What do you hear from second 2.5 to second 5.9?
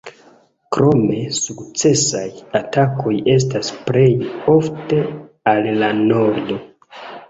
atakoj estas plej ofte al